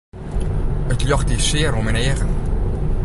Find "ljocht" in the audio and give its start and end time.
1.07-1.29